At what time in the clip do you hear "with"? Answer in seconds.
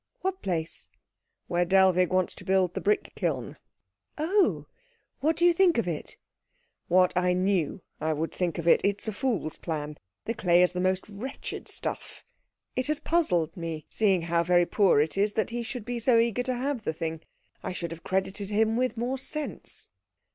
18.75-18.97